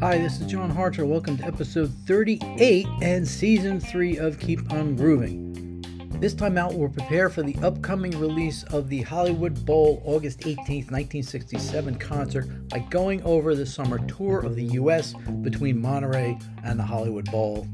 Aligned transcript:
Hi, 0.00 0.16
this 0.16 0.40
is 0.40 0.46
John 0.46 0.70
Harter. 0.70 1.04
Welcome 1.04 1.36
to 1.36 1.44
episode 1.44 1.92
38 2.06 2.86
and 3.02 3.28
season 3.28 3.78
3 3.78 4.16
of 4.16 4.38
Keep 4.38 4.72
on 4.72 4.96
Grooving. 4.96 5.82
This 6.18 6.32
time 6.32 6.56
out, 6.56 6.72
we'll 6.72 6.88
prepare 6.88 7.28
for 7.28 7.42
the 7.42 7.54
upcoming 7.56 8.18
release 8.18 8.62
of 8.64 8.88
the 8.88 9.02
Hollywood 9.02 9.66
Bowl 9.66 10.02
August 10.06 10.46
18, 10.46 10.86
1967 10.86 11.96
concert 11.96 12.68
by 12.70 12.78
going 12.78 13.22
over 13.24 13.54
the 13.54 13.66
summer 13.66 13.98
tour 14.06 14.40
of 14.40 14.56
the 14.56 14.64
U.S. 14.64 15.12
between 15.42 15.78
Monterey 15.78 16.38
and 16.64 16.78
the 16.78 16.84
Hollywood 16.84 17.30
Bowl, 17.30 17.68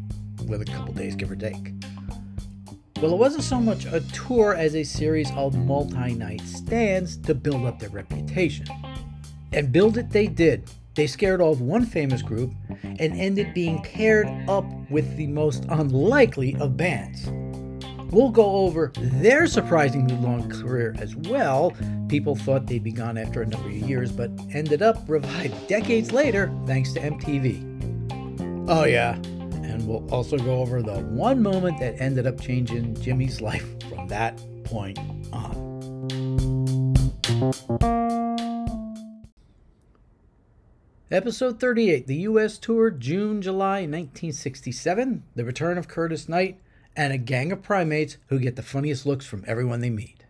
with 0.48 0.62
a 0.62 0.64
couple 0.64 0.92
days, 0.94 1.14
give 1.14 1.30
or 1.30 1.36
take. 1.36 1.74
Well, 3.00 3.12
it 3.12 3.18
wasn't 3.18 3.44
so 3.44 3.60
much 3.60 3.84
a 3.86 4.00
tour 4.12 4.54
as 4.54 4.74
a 4.74 4.82
series 4.82 5.30
of 5.32 5.54
multi 5.56 6.14
night 6.14 6.40
stands 6.42 7.16
to 7.18 7.34
build 7.34 7.64
up 7.66 7.78
their 7.78 7.90
reputation. 7.90 8.66
And 9.52 9.72
build 9.72 9.98
it 9.98 10.10
they 10.10 10.26
did 10.26 10.68
they 10.96 11.06
scared 11.06 11.42
off 11.42 11.60
one 11.60 11.84
famous 11.84 12.22
group 12.22 12.52
and 12.82 13.12
ended 13.12 13.52
being 13.52 13.82
paired 13.82 14.26
up 14.48 14.64
with 14.90 15.16
the 15.16 15.26
most 15.26 15.66
unlikely 15.68 16.56
of 16.56 16.76
bands. 16.76 17.26
We'll 18.10 18.30
go 18.30 18.50
over 18.56 18.92
their 18.96 19.46
surprisingly 19.46 20.16
long 20.16 20.48
career 20.48 20.96
as 20.98 21.14
well. 21.14 21.74
People 22.08 22.34
thought 22.34 22.66
they'd 22.66 22.82
be 22.82 22.92
gone 22.92 23.18
after 23.18 23.42
a 23.42 23.46
number 23.46 23.68
of 23.68 23.74
years, 23.74 24.10
but 24.10 24.30
ended 24.52 24.80
up 24.80 25.04
revived 25.06 25.66
decades 25.68 26.12
later 26.12 26.50
thanks 26.66 26.94
to 26.94 27.00
MTV. 27.00 27.74
Oh, 28.68 28.84
yeah, 28.84 29.18
and 29.76 29.86
we'll 29.86 30.10
also 30.10 30.38
go 30.38 30.60
over 30.60 30.80
the 30.80 31.00
one 31.00 31.42
moment 31.42 31.78
that 31.78 32.00
ended 32.00 32.26
up 32.26 32.40
changing 32.40 32.94
Jimi's 32.94 33.42
life 33.42 33.66
from 33.90 34.08
that 34.08 34.40
point 34.64 34.98
on. 35.32 35.66
Episode 41.10 41.60
38 41.60 42.06
The 42.06 42.16
U.S. 42.16 42.56
Tour, 42.56 42.90
June, 42.90 43.42
July 43.42 43.80
1967. 43.80 45.22
The 45.34 45.44
return 45.44 45.76
of 45.76 45.88
Curtis 45.88 46.26
Knight 46.26 46.58
and 46.96 47.12
a 47.12 47.18
gang 47.18 47.52
of 47.52 47.62
primates 47.62 48.16
who 48.28 48.38
get 48.38 48.56
the 48.56 48.62
funniest 48.62 49.04
looks 49.04 49.26
from 49.26 49.44
everyone 49.46 49.80
they 49.80 49.90
meet. 49.90 50.24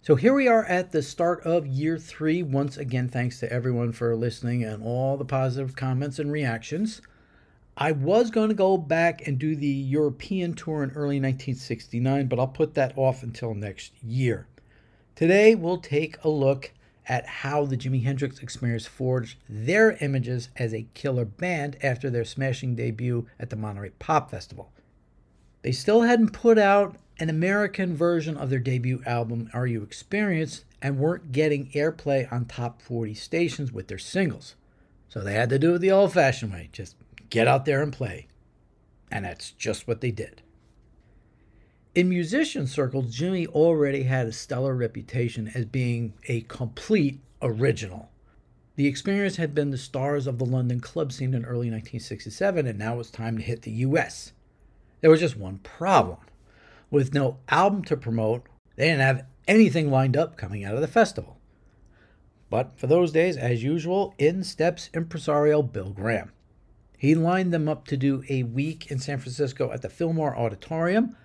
So 0.00 0.16
here 0.16 0.32
we 0.32 0.48
are 0.48 0.64
at 0.64 0.92
the 0.92 1.02
start 1.02 1.42
of 1.42 1.66
year 1.66 1.98
three. 1.98 2.42
Once 2.42 2.78
again, 2.78 3.08
thanks 3.08 3.38
to 3.40 3.52
everyone 3.52 3.92
for 3.92 4.16
listening 4.16 4.64
and 4.64 4.82
all 4.82 5.18
the 5.18 5.26
positive 5.26 5.76
comments 5.76 6.18
and 6.18 6.32
reactions. 6.32 7.02
I 7.76 7.92
was 7.92 8.30
going 8.30 8.50
to 8.50 8.54
go 8.54 8.76
back 8.76 9.26
and 9.26 9.38
do 9.38 9.56
the 9.56 9.66
European 9.66 10.52
tour 10.52 10.82
in 10.82 10.90
early 10.90 11.18
1969, 11.18 12.26
but 12.26 12.38
I'll 12.38 12.46
put 12.46 12.74
that 12.74 12.92
off 12.96 13.22
until 13.22 13.54
next 13.54 13.92
year. 14.02 14.46
Today, 15.14 15.54
we'll 15.54 15.78
take 15.78 16.22
a 16.22 16.28
look 16.28 16.72
at 17.08 17.26
how 17.26 17.64
the 17.64 17.76
Jimi 17.76 18.04
Hendrix 18.04 18.40
Experience 18.40 18.86
forged 18.86 19.38
their 19.48 19.92
images 20.00 20.50
as 20.56 20.74
a 20.74 20.86
killer 20.94 21.24
band 21.24 21.76
after 21.82 22.10
their 22.10 22.24
smashing 22.24 22.76
debut 22.76 23.26
at 23.40 23.50
the 23.50 23.56
Monterey 23.56 23.90
Pop 23.98 24.30
Festival. 24.30 24.70
They 25.62 25.72
still 25.72 26.02
hadn't 26.02 26.32
put 26.32 26.58
out 26.58 26.96
an 27.18 27.30
American 27.30 27.96
version 27.96 28.36
of 28.36 28.50
their 28.50 28.58
debut 28.58 29.02
album, 29.06 29.48
Are 29.54 29.66
You 29.66 29.82
Experienced, 29.82 30.64
and 30.82 30.98
weren't 30.98 31.32
getting 31.32 31.70
airplay 31.70 32.30
on 32.30 32.44
top 32.44 32.82
40 32.82 33.14
stations 33.14 33.72
with 33.72 33.88
their 33.88 33.98
singles. 33.98 34.56
So 35.08 35.20
they 35.20 35.34
had 35.34 35.50
to 35.50 35.58
do 35.58 35.74
it 35.74 35.78
the 35.78 35.90
old 35.90 36.12
fashioned 36.12 36.52
way 36.52 36.68
just 36.72 36.96
get 37.32 37.48
out 37.48 37.64
there 37.64 37.82
and 37.82 37.92
play. 37.94 38.28
And 39.10 39.24
that's 39.24 39.50
just 39.52 39.88
what 39.88 40.02
they 40.02 40.10
did. 40.10 40.42
In 41.94 42.08
musician 42.08 42.66
circles, 42.66 43.16
Jimi 43.16 43.46
already 43.46 44.02
had 44.02 44.26
a 44.26 44.32
stellar 44.32 44.74
reputation 44.74 45.50
as 45.54 45.64
being 45.64 46.12
a 46.28 46.42
complete 46.42 47.20
original. 47.40 48.10
The 48.76 48.86
experience 48.86 49.36
had 49.36 49.54
been 49.54 49.70
the 49.70 49.78
stars 49.78 50.26
of 50.26 50.38
the 50.38 50.44
London 50.44 50.80
club 50.80 51.10
scene 51.10 51.34
in 51.34 51.44
early 51.44 51.70
1967, 51.70 52.66
and 52.66 52.78
now 52.78 52.94
it 52.94 52.98
was 52.98 53.10
time 53.10 53.38
to 53.38 53.42
hit 53.42 53.62
the 53.62 53.70
US. 53.70 54.32
There 55.00 55.10
was 55.10 55.20
just 55.20 55.36
one 55.36 55.58
problem. 55.58 56.18
With 56.90 57.14
no 57.14 57.38
album 57.48 57.82
to 57.84 57.96
promote, 57.96 58.46
they 58.76 58.88
didn't 58.88 59.00
have 59.00 59.26
anything 59.48 59.90
lined 59.90 60.18
up 60.18 60.36
coming 60.36 60.64
out 60.64 60.74
of 60.74 60.82
the 60.82 60.86
festival. 60.86 61.38
But 62.50 62.78
for 62.78 62.86
those 62.86 63.10
days, 63.10 63.38
as 63.38 63.62
usual, 63.62 64.14
in 64.18 64.44
steps 64.44 64.90
impresario 64.92 65.62
Bill 65.62 65.90
Graham. 65.90 66.32
He 67.02 67.16
lined 67.16 67.52
them 67.52 67.68
up 67.68 67.88
to 67.88 67.96
do 67.96 68.22
a 68.28 68.44
week 68.44 68.88
in 68.88 69.00
San 69.00 69.18
Francisco 69.18 69.72
at 69.72 69.82
the 69.82 69.88
Fillmore 69.88 70.38
Auditorium 70.38 71.16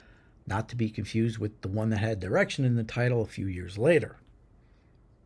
not 0.48 0.68
to 0.70 0.76
be 0.76 0.90
confused 0.90 1.38
with 1.38 1.62
the 1.62 1.68
one 1.68 1.92
that 1.92 2.00
had 2.00 2.20
direction 2.20 2.66
in 2.66 2.76
the 2.76 2.84
title 2.84 3.22
a 3.22 3.28
few 3.28 3.46
years 3.46 3.78
later. 3.78 4.16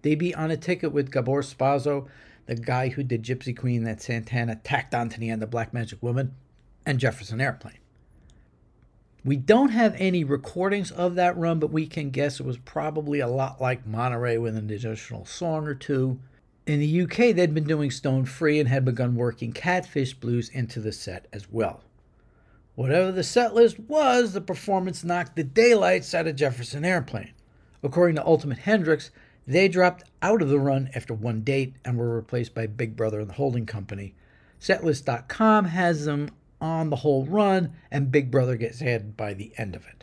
They'd 0.02 0.16
be 0.16 0.36
on 0.36 0.52
a 0.52 0.58
ticket 0.58 0.92
with 0.92 1.10
Gabor 1.10 1.42
Szabo, 1.42 2.10
the 2.48 2.56
guy 2.56 2.90
who 2.90 3.02
did 3.02 3.24
Gypsy 3.24 3.58
Queen 3.58 3.86
that 3.86 4.02
Santana 4.02 4.58
tacked 4.58 4.94
onto 4.94 5.18
the 5.22 5.30
end 5.30 5.42
of 5.42 5.50
Black 5.50 5.74
Magic 5.74 6.04
Woman, 6.04 6.36
and 6.86 7.00
Jefferson 7.00 7.40
Airplane. 7.40 7.80
We 9.24 9.38
don't 9.38 9.70
have 9.70 9.96
any 9.98 10.26
recordings 10.26 10.92
of 10.92 11.16
that 11.16 11.38
run, 11.38 11.60
but 11.60 11.72
we 11.72 11.88
can 11.88 12.10
guess 12.10 12.42
it 12.42 12.46
was 12.46 12.58
probably 12.58 13.22
a 13.22 13.28
lot 13.30 13.62
like 13.62 13.88
Monterey 13.88 14.38
with 14.38 14.58
an 14.58 14.70
additional 14.70 15.24
song 15.24 15.66
or 15.66 15.76
two. 15.76 16.20
In 16.68 16.80
the 16.80 17.02
UK, 17.02 17.36
they'd 17.36 17.54
been 17.54 17.64
doing 17.64 17.90
Stone 17.90 18.26
Free 18.26 18.60
and 18.60 18.70
had 18.70 18.86
begun 18.86 19.16
working 19.16 19.52
Catfish 19.52 20.14
Blues 20.14 20.48
into 20.50 20.80
the 20.80 20.92
set 20.92 21.28
as 21.34 21.52
well. 21.52 21.84
Whatever 22.76 23.12
the 23.12 23.24
set 23.24 23.54
list 23.54 23.80
was, 23.80 24.34
the 24.34 24.42
performance 24.42 25.04
knocked 25.04 25.36
the 25.36 25.44
daylights 25.44 26.14
out 26.14 26.28
of 26.28 26.36
Jefferson 26.36 26.86
Airplane. 26.86 27.34
According 27.84 28.16
to 28.16 28.26
Ultimate 28.26 28.60
Hendrix, 28.60 29.12
they 29.48 29.68
dropped 29.68 30.04
out 30.22 30.42
of 30.42 30.50
the 30.50 30.60
run 30.60 30.90
after 30.94 31.14
one 31.14 31.42
date 31.42 31.76
and 31.84 31.98
were 31.98 32.16
replaced 32.16 32.54
by 32.54 32.68
Big 32.68 32.96
Brother 32.96 33.20
and 33.20 33.30
the 33.30 33.36
holding 33.36 33.66
company. 33.66 34.14
Setlist.com 34.60 35.66
has 35.66 36.06
them 36.06 36.30
on 36.62 36.92
the 36.92 36.98
whole 36.98 37.26
run, 37.26 37.74
and 37.90 38.12
Big 38.12 38.30
Brother 38.30 38.56
gets 38.56 38.82
added 38.82 39.18
by 39.18 39.34
the 39.34 39.52
end 39.58 39.76
of 39.76 39.86
it. 39.88 40.01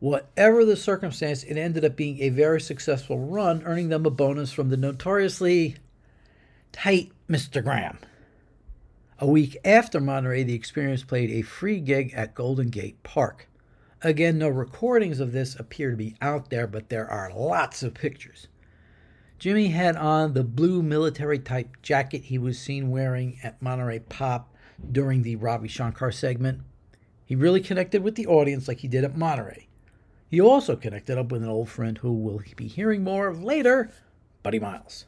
Whatever 0.00 0.64
the 0.64 0.76
circumstance, 0.76 1.42
it 1.42 1.58
ended 1.58 1.84
up 1.84 1.94
being 1.94 2.20
a 2.20 2.30
very 2.30 2.58
successful 2.58 3.18
run, 3.18 3.62
earning 3.64 3.90
them 3.90 4.06
a 4.06 4.10
bonus 4.10 4.50
from 4.50 4.70
the 4.70 4.78
notoriously 4.78 5.76
tight 6.72 7.12
Mr. 7.28 7.62
Graham. 7.62 7.98
A 9.18 9.26
week 9.26 9.58
after 9.62 10.00
Monterey, 10.00 10.42
the 10.42 10.54
Experience 10.54 11.04
played 11.04 11.30
a 11.30 11.42
free 11.42 11.80
gig 11.80 12.14
at 12.14 12.34
Golden 12.34 12.70
Gate 12.70 13.02
Park. 13.02 13.46
Again, 14.00 14.38
no 14.38 14.48
recordings 14.48 15.20
of 15.20 15.32
this 15.32 15.54
appear 15.54 15.90
to 15.90 15.96
be 15.98 16.16
out 16.22 16.48
there, 16.48 16.66
but 16.66 16.88
there 16.88 17.06
are 17.06 17.30
lots 17.34 17.82
of 17.82 17.92
pictures. 17.92 18.48
Jimi 19.38 19.72
had 19.72 19.96
on 19.96 20.32
the 20.32 20.44
blue 20.44 20.82
military 20.82 21.38
type 21.38 21.76
jacket 21.82 22.24
he 22.24 22.38
was 22.38 22.58
seen 22.58 22.90
wearing 22.90 23.38
at 23.42 23.60
Monterey 23.60 23.98
Pop 23.98 24.54
during 24.90 25.20
the 25.20 25.36
Ravi 25.36 25.68
Shankar 25.68 26.10
segment. 26.10 26.62
He 27.26 27.36
really 27.36 27.60
connected 27.60 28.02
with 28.02 28.14
the 28.14 28.26
audience 28.26 28.66
like 28.66 28.80
he 28.80 28.88
did 28.88 29.04
at 29.04 29.14
Monterey. 29.18 29.66
He 30.30 30.40
also 30.40 30.76
connected 30.76 31.18
up 31.18 31.32
with 31.32 31.42
an 31.42 31.48
old 31.48 31.68
friend 31.68 31.98
who 31.98 32.12
we'll 32.12 32.40
be 32.54 32.68
hearing 32.68 33.02
more 33.02 33.26
of 33.26 33.42
later, 33.42 33.90
Buddy 34.44 34.60
Miles. 34.60 35.06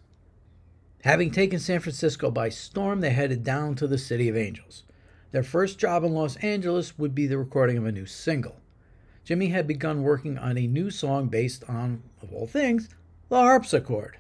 Having 1.04 1.30
taken 1.30 1.60
San 1.60 1.78
Francisco 1.78 2.28
by 2.28 2.48
storm, 2.48 3.00
they 3.00 3.10
headed 3.10 3.44
down 3.44 3.76
to 3.76 3.86
the 3.86 3.98
City 3.98 4.28
of 4.28 4.36
Angels. 4.36 4.82
Their 5.30 5.44
first 5.44 5.78
job 5.78 6.02
in 6.02 6.12
Los 6.12 6.34
Angeles 6.36 6.98
would 6.98 7.14
be 7.14 7.28
the 7.28 7.38
recording 7.38 7.78
of 7.78 7.86
a 7.86 7.92
new 7.92 8.04
single. 8.04 8.56
Jimi 9.24 9.52
had 9.52 9.68
begun 9.68 10.02
working 10.02 10.36
on 10.38 10.58
a 10.58 10.66
new 10.66 10.90
song 10.90 11.28
based 11.28 11.62
on, 11.68 12.02
of 12.20 12.32
all 12.32 12.48
things, 12.48 12.88
the 13.28 13.36
harpsichord. 13.36 14.18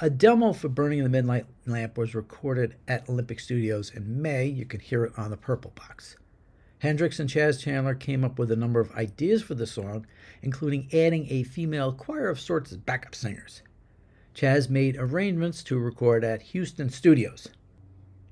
A 0.00 0.08
demo 0.08 0.52
for 0.52 0.68
Burning 0.68 1.02
the 1.02 1.08
Midnight 1.08 1.46
Lamp 1.66 1.98
was 1.98 2.14
recorded 2.14 2.76
at 2.86 3.08
Olympic 3.08 3.40
Studios 3.40 3.90
in 3.90 4.22
May. 4.22 4.46
You 4.46 4.66
can 4.66 4.78
hear 4.78 5.04
it 5.04 5.12
on 5.16 5.30
the 5.30 5.36
Purple 5.36 5.72
Box. 5.74 6.16
Hendrix 6.82 7.20
and 7.20 7.30
Chas 7.30 7.62
Chandler 7.62 7.94
came 7.94 8.24
up 8.24 8.40
with 8.40 8.50
a 8.50 8.56
number 8.56 8.80
of 8.80 8.90
ideas 8.96 9.40
for 9.40 9.54
the 9.54 9.68
song, 9.68 10.04
including 10.42 10.88
adding 10.92 11.28
a 11.30 11.44
female 11.44 11.92
choir 11.92 12.28
of 12.28 12.40
sorts 12.40 12.72
as 12.72 12.78
backup 12.78 13.14
singers. 13.14 13.62
Chas 14.34 14.68
made 14.68 14.96
arrangements 14.98 15.62
to 15.62 15.78
record 15.78 16.24
at 16.24 16.42
Houston 16.42 16.90
Studios. 16.90 17.46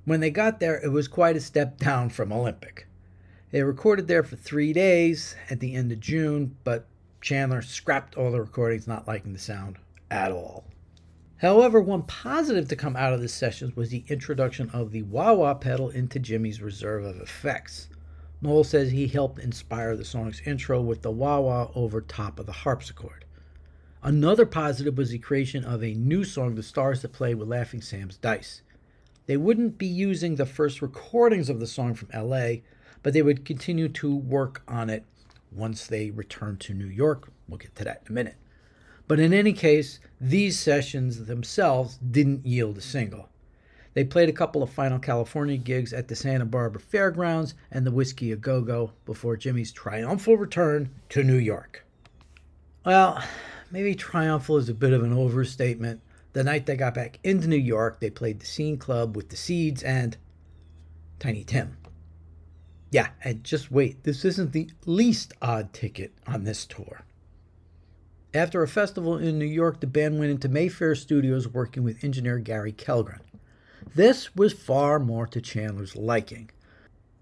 When 0.04 0.18
they 0.18 0.32
got 0.32 0.58
there, 0.58 0.82
it 0.82 0.88
was 0.88 1.06
quite 1.06 1.36
a 1.36 1.40
step 1.40 1.78
down 1.78 2.10
from 2.10 2.32
Olympic. 2.32 2.88
They 3.52 3.62
recorded 3.62 4.08
there 4.08 4.24
for 4.24 4.34
three 4.34 4.72
days 4.72 5.36
at 5.48 5.60
the 5.60 5.76
end 5.76 5.92
of 5.92 6.00
June, 6.00 6.56
but 6.64 6.88
Chandler 7.20 7.62
scrapped 7.62 8.16
all 8.16 8.32
the 8.32 8.40
recordings, 8.40 8.88
not 8.88 9.06
liking 9.06 9.32
the 9.32 9.38
sound 9.38 9.76
at 10.10 10.32
all. 10.32 10.64
However, 11.36 11.80
one 11.80 12.02
positive 12.02 12.66
to 12.66 12.74
come 12.74 12.96
out 12.96 13.12
of 13.12 13.20
the 13.20 13.28
sessions 13.28 13.76
was 13.76 13.90
the 13.90 14.02
introduction 14.08 14.70
of 14.70 14.90
the 14.90 15.02
wah 15.02 15.34
wah 15.34 15.54
pedal 15.54 15.90
into 15.90 16.18
Jimi's 16.18 16.60
reserve 16.60 17.04
of 17.04 17.20
effects. 17.20 17.86
Noel 18.42 18.64
says 18.64 18.90
he 18.90 19.06
helped 19.06 19.38
inspire 19.38 19.96
the 19.96 20.04
song's 20.04 20.40
intro 20.46 20.80
with 20.80 21.02
the 21.02 21.10
wah 21.10 21.40
wah 21.40 21.70
over 21.74 22.00
top 22.00 22.38
of 22.38 22.46
the 22.46 22.52
harpsichord. 22.52 23.24
Another 24.02 24.46
positive 24.46 24.96
was 24.96 25.10
the 25.10 25.18
creation 25.18 25.62
of 25.64 25.84
a 25.84 25.92
new 25.92 26.24
song, 26.24 26.54
The 26.54 26.62
Stars 26.62 27.02
That 27.02 27.12
Play 27.12 27.34
with 27.34 27.48
Laughing 27.48 27.82
Sam's 27.82 28.16
Dice. 28.16 28.62
They 29.26 29.36
wouldn't 29.36 29.76
be 29.76 29.86
using 29.86 30.36
the 30.36 30.46
first 30.46 30.80
recordings 30.80 31.50
of 31.50 31.60
the 31.60 31.66
song 31.66 31.94
from 31.94 32.08
LA, 32.14 32.62
but 33.02 33.12
they 33.12 33.22
would 33.22 33.44
continue 33.44 33.88
to 33.90 34.14
work 34.14 34.62
on 34.66 34.88
it 34.88 35.04
once 35.52 35.86
they 35.86 36.10
returned 36.10 36.60
to 36.60 36.74
New 36.74 36.86
York. 36.86 37.30
We'll 37.48 37.58
get 37.58 37.74
to 37.76 37.84
that 37.84 38.02
in 38.06 38.12
a 38.12 38.14
minute. 38.14 38.36
But 39.06 39.20
in 39.20 39.34
any 39.34 39.52
case, 39.52 39.98
these 40.20 40.58
sessions 40.58 41.26
themselves 41.26 41.98
didn't 41.98 42.46
yield 42.46 42.78
a 42.78 42.82
single. 42.82 43.29
They 43.94 44.04
played 44.04 44.28
a 44.28 44.32
couple 44.32 44.62
of 44.62 44.70
final 44.70 44.98
California 44.98 45.56
gigs 45.56 45.92
at 45.92 46.06
the 46.06 46.14
Santa 46.14 46.44
Barbara 46.44 46.80
Fairgrounds 46.80 47.54
and 47.72 47.84
the 47.84 47.90
Whisky 47.90 48.30
a 48.32 48.36
Go 48.36 48.60
Go 48.60 48.92
before 49.04 49.36
Jimi's 49.36 49.72
triumphal 49.72 50.36
return 50.36 50.90
to 51.08 51.24
New 51.24 51.38
York. 51.38 51.84
Well, 52.86 53.22
maybe 53.70 53.94
triumphal 53.94 54.58
is 54.58 54.68
a 54.68 54.74
bit 54.74 54.92
of 54.92 55.02
an 55.02 55.12
overstatement. 55.12 56.00
The 56.32 56.44
night 56.44 56.66
they 56.66 56.76
got 56.76 56.94
back 56.94 57.18
into 57.24 57.48
New 57.48 57.56
York, 57.56 57.98
they 57.98 58.10
played 58.10 58.38
the 58.38 58.46
Scene 58.46 58.78
Club 58.78 59.16
with 59.16 59.28
the 59.28 59.36
Seeds 59.36 59.82
and 59.82 60.16
Tiny 61.18 61.42
Tim. 61.42 61.76
Yeah, 62.92 63.08
and 63.24 63.42
just 63.44 63.70
wait, 63.70 64.04
this 64.04 64.24
isn't 64.24 64.52
the 64.52 64.70
least 64.86 65.32
odd 65.42 65.72
ticket 65.72 66.12
on 66.26 66.44
this 66.44 66.64
tour. 66.64 67.02
After 68.32 68.62
a 68.62 68.68
festival 68.68 69.18
in 69.18 69.38
New 69.38 69.44
York, 69.44 69.80
the 69.80 69.88
band 69.88 70.20
went 70.20 70.30
into 70.30 70.48
Mayfair 70.48 70.94
Studios 70.94 71.48
working 71.48 71.82
with 71.82 72.04
engineer 72.04 72.38
Gary 72.38 72.72
Kellgren. 72.72 73.20
This 73.94 74.36
was 74.36 74.52
far 74.52 75.00
more 75.00 75.26
to 75.26 75.40
Chandler's 75.40 75.96
liking. 75.96 76.50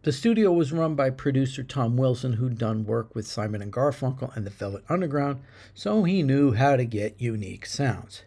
The 0.02 0.12
studio 0.12 0.52
was 0.52 0.70
run 0.70 0.96
by 0.96 1.08
producer 1.08 1.62
Tom 1.62 1.96
Wilson, 1.96 2.34
who'd 2.34 2.58
done 2.58 2.84
work 2.84 3.14
with 3.14 3.26
Simon 3.26 3.62
and 3.62 3.72
Garfunkel 3.72 4.36
and 4.36 4.44
the 4.44 4.50
Velvet 4.50 4.84
Underground, 4.86 5.40
so 5.72 6.04
he 6.04 6.22
knew 6.22 6.52
how 6.52 6.76
to 6.76 6.84
get 6.84 7.18
unique 7.18 7.64
sounds. 7.64 8.24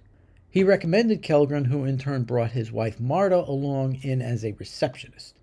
He 0.49 0.63
recommended 0.63 1.21
Kellgren, 1.21 1.67
who 1.67 1.85
in 1.85 1.99
turn 1.99 2.23
brought 2.23 2.53
his 2.53 2.71
wife 2.71 2.99
Marta 2.99 3.37
along 3.37 3.99
in 4.01 4.23
as 4.23 4.43
a 4.43 4.53
receptionist. 4.53 5.35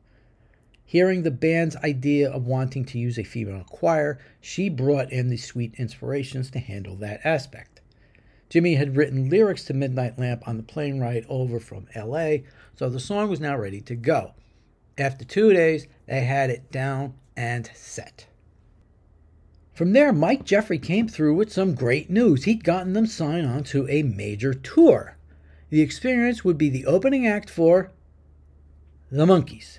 Hearing 0.85 1.23
the 1.23 1.31
band's 1.31 1.77
idea 1.77 2.29
of 2.29 2.47
wanting 2.47 2.85
to 2.87 2.99
use 2.99 3.17
a 3.17 3.23
female 3.23 3.65
choir, 3.65 4.19
she 4.41 4.69
brought 4.69 5.13
in 5.13 5.29
the 5.29 5.37
sweet 5.37 5.73
inspirations 5.77 6.51
to 6.51 6.59
handle 6.59 6.97
that 6.97 7.21
aspect. 7.23 7.78
Jimi 8.51 8.77
had 8.77 8.97
written 8.97 9.29
lyrics 9.29 9.65
to 9.65 9.75
Midnight 9.75 10.19
Lamp 10.19 10.47
on 10.49 10.57
the 10.57 10.63
plane 10.63 10.99
ride 10.99 11.27
over 11.29 11.61
from 11.61 11.87
LA, 11.95 12.39
so 12.75 12.89
the 12.89 13.01
song 13.01 13.29
was 13.29 13.41
now 13.41 13.57
ready 13.57 13.81
to 13.83 13.95
go. 13.95 14.33
After 14.97 15.25
two 15.25 15.53
days, 15.53 15.87
they 16.07 16.25
had 16.25 16.51
it 16.51 16.73
down 16.73 17.15
and 17.37 17.71
set. 17.75 18.27
From 19.75 19.93
there, 19.93 20.13
Mike 20.13 20.45
Jeffrey 20.45 20.79
came 20.79 21.07
through 21.07 21.35
with 21.35 21.53
some 21.53 21.75
great 21.75 22.11
news. 22.11 22.45
He'd 22.45 22.65
gotten 22.65 22.95
them 22.95 23.07
signed 23.07 23.47
on 23.47 23.63
to 23.65 23.89
a 23.89 24.03
major 24.03 24.53
tour. 24.53 25.17
The 25.71 25.83
experience 25.83 26.45
would 26.45 26.59
be 26.59 26.69
the 26.69 26.87
opening 26.87 27.27
act 27.27 27.49
for 27.49 27.93
the 29.11 29.27
Monkees. 29.27 29.79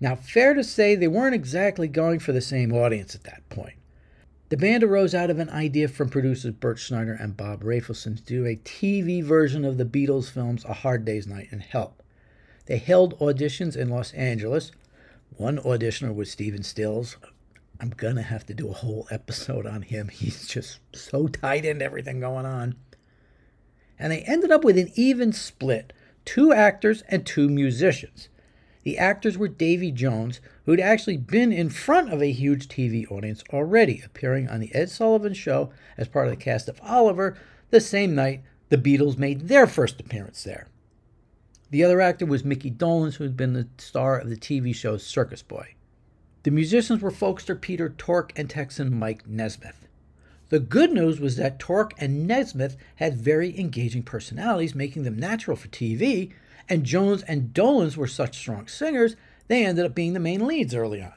Now, 0.00 0.16
fair 0.16 0.52
to 0.52 0.64
say, 0.64 0.96
they 0.96 1.08
weren't 1.08 1.34
exactly 1.34 1.88
going 1.88 2.18
for 2.18 2.32
the 2.32 2.40
same 2.40 2.72
audience 2.72 3.14
at 3.14 3.24
that 3.24 3.48
point. 3.48 3.76
The 4.52 4.58
band 4.58 4.84
arose 4.84 5.14
out 5.14 5.30
of 5.30 5.38
an 5.38 5.48
idea 5.48 5.88
from 5.88 6.10
producers 6.10 6.52
Bert 6.52 6.78
Schneider 6.78 7.14
and 7.14 7.34
Bob 7.34 7.64
Rafelson 7.64 8.16
to 8.16 8.22
do 8.22 8.44
a 8.44 8.56
TV 8.56 9.24
version 9.24 9.64
of 9.64 9.78
the 9.78 9.86
Beatles 9.86 10.30
films 10.30 10.62
A 10.66 10.74
Hard 10.74 11.06
Day's 11.06 11.26
Night 11.26 11.48
and 11.50 11.62
Help. 11.62 12.02
They 12.66 12.76
held 12.76 13.18
auditions 13.18 13.78
in 13.78 13.88
Los 13.88 14.12
Angeles. 14.12 14.70
One 15.38 15.56
auditioner 15.56 16.14
was 16.14 16.30
Stephen 16.30 16.62
Stills. 16.62 17.16
I'm 17.80 17.94
going 17.96 18.16
to 18.16 18.22
have 18.22 18.44
to 18.44 18.52
do 18.52 18.68
a 18.68 18.74
whole 18.74 19.08
episode 19.10 19.64
on 19.64 19.80
him. 19.80 20.08
He's 20.08 20.46
just 20.46 20.80
so 20.94 21.28
tied 21.28 21.64
into 21.64 21.86
everything 21.86 22.20
going 22.20 22.44
on. 22.44 22.74
And 23.98 24.12
they 24.12 24.20
ended 24.20 24.50
up 24.50 24.64
with 24.64 24.76
an 24.76 24.92
even 24.96 25.32
split 25.32 25.94
two 26.26 26.52
actors 26.52 27.02
and 27.08 27.24
two 27.24 27.48
musicians. 27.48 28.28
The 28.82 28.98
actors 28.98 29.38
were 29.38 29.48
Davy 29.48 29.92
Jones, 29.92 30.40
who'd 30.64 30.80
actually 30.80 31.16
been 31.16 31.52
in 31.52 31.70
front 31.70 32.12
of 32.12 32.20
a 32.20 32.32
huge 32.32 32.66
TV 32.68 33.10
audience 33.10 33.44
already, 33.52 34.02
appearing 34.04 34.48
on 34.48 34.60
The 34.60 34.74
Ed 34.74 34.90
Sullivan 34.90 35.34
Show 35.34 35.70
as 35.96 36.08
part 36.08 36.26
of 36.26 36.32
the 36.32 36.42
cast 36.44 36.68
of 36.68 36.80
Oliver 36.82 37.36
the 37.70 37.80
same 37.80 38.14
night 38.14 38.42
the 38.68 38.78
Beatles 38.78 39.18
made 39.18 39.48
their 39.48 39.66
first 39.66 40.00
appearance 40.00 40.42
there. 40.44 40.66
The 41.70 41.84
other 41.84 42.00
actor 42.00 42.26
was 42.26 42.44
Micky 42.44 42.70
Dolenz, 42.70 43.16
who 43.16 43.24
had 43.24 43.36
been 43.36 43.52
the 43.52 43.68
star 43.78 44.18
of 44.18 44.28
the 44.28 44.36
TV 44.36 44.74
show 44.74 44.96
Circus 44.96 45.42
Boy. 45.42 45.74
The 46.42 46.50
musicians 46.50 47.00
were 47.00 47.10
folkster 47.10 47.58
Peter 47.58 47.88
Tork 47.88 48.32
and 48.36 48.50
Texan 48.50 48.98
Mike 48.98 49.26
Nesmith. 49.28 49.86
The 50.48 50.60
good 50.60 50.92
news 50.92 51.18
was 51.18 51.36
that 51.36 51.58
Tork 51.58 51.94
and 51.96 52.26
Nesmith 52.26 52.76
had 52.96 53.16
very 53.16 53.58
engaging 53.58 54.02
personalities, 54.02 54.74
making 54.74 55.04
them 55.04 55.18
natural 55.18 55.56
for 55.56 55.68
TV, 55.68 56.32
and 56.68 56.84
Jones 56.84 57.22
and 57.22 57.52
Dolenz 57.54 57.96
were 57.96 58.06
such 58.06 58.38
strong 58.38 58.68
singers, 58.68 59.16
they 59.48 59.64
ended 59.64 59.84
up 59.84 59.94
being 59.94 60.12
the 60.12 60.20
main 60.20 60.46
leads 60.46 60.74
early 60.74 61.02
on. 61.02 61.14